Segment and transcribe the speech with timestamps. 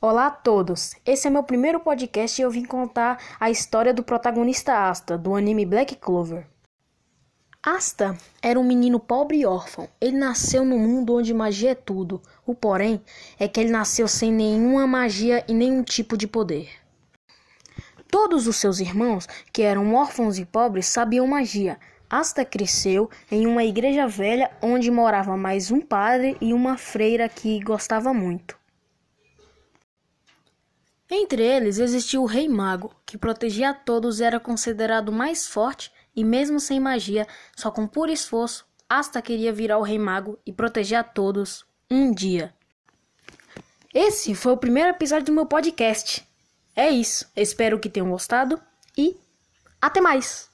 [0.00, 0.94] Olá a todos!
[1.04, 5.34] Esse é meu primeiro podcast e eu vim contar a história do protagonista Asta, do
[5.34, 6.46] anime Black Clover.
[7.60, 9.88] Asta era um menino pobre e órfão.
[10.00, 12.22] Ele nasceu num mundo onde magia é tudo.
[12.46, 13.02] O porém
[13.40, 16.70] é que ele nasceu sem nenhuma magia e nenhum tipo de poder.
[18.08, 21.76] Todos os seus irmãos, que eram órfãos e pobres, sabiam magia.
[22.08, 27.58] Asta cresceu em uma igreja velha onde morava mais um padre e uma freira que
[27.64, 28.57] gostava muito.
[31.10, 35.90] Entre eles existia o Rei Mago, que protegia a todos e era considerado mais forte,
[36.14, 37.26] e mesmo sem magia,
[37.56, 42.10] só com puro esforço, Asta queria virar o Rei Mago e proteger a todos um
[42.10, 42.54] dia.
[43.92, 46.26] Esse foi o primeiro episódio do meu podcast.
[46.74, 48.58] É isso, espero que tenham gostado
[48.96, 49.14] e
[49.80, 50.48] até mais!